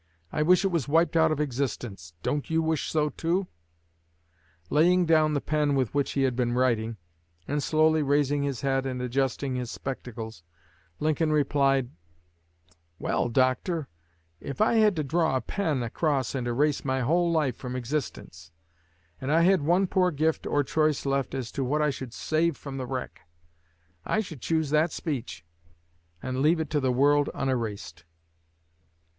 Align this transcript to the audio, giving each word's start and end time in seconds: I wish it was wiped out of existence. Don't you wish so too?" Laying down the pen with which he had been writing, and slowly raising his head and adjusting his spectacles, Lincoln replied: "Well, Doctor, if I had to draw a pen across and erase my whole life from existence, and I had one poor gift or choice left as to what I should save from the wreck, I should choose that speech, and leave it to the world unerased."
I 0.31 0.41
wish 0.41 0.65
it 0.65 0.69
was 0.69 0.87
wiped 0.87 1.15
out 1.15 1.31
of 1.31 1.39
existence. 1.39 2.15
Don't 2.23 2.49
you 2.49 2.63
wish 2.63 2.89
so 2.91 3.09
too?" 3.11 3.45
Laying 4.71 5.05
down 5.05 5.35
the 5.35 5.39
pen 5.41 5.75
with 5.75 5.93
which 5.93 6.13
he 6.13 6.23
had 6.23 6.35
been 6.35 6.53
writing, 6.53 6.97
and 7.47 7.61
slowly 7.61 8.01
raising 8.01 8.41
his 8.41 8.61
head 8.61 8.87
and 8.87 8.99
adjusting 8.99 9.53
his 9.53 9.69
spectacles, 9.69 10.41
Lincoln 10.99 11.31
replied: 11.31 11.91
"Well, 12.97 13.29
Doctor, 13.29 13.89
if 14.39 14.59
I 14.59 14.73
had 14.77 14.95
to 14.95 15.03
draw 15.03 15.35
a 15.35 15.41
pen 15.41 15.83
across 15.83 16.33
and 16.33 16.47
erase 16.47 16.83
my 16.83 17.01
whole 17.01 17.31
life 17.31 17.55
from 17.55 17.75
existence, 17.75 18.51
and 19.21 19.31
I 19.31 19.41
had 19.41 19.61
one 19.61 19.85
poor 19.85 20.09
gift 20.09 20.47
or 20.47 20.63
choice 20.63 21.05
left 21.05 21.35
as 21.35 21.51
to 21.51 21.63
what 21.63 21.83
I 21.83 21.91
should 21.91 22.11
save 22.15 22.57
from 22.57 22.77
the 22.77 22.87
wreck, 22.87 23.21
I 24.03 24.21
should 24.21 24.41
choose 24.41 24.71
that 24.71 24.91
speech, 24.91 25.45
and 26.23 26.41
leave 26.41 26.59
it 26.59 26.71
to 26.71 26.79
the 26.79 26.91
world 26.91 27.29
unerased." 27.35 28.05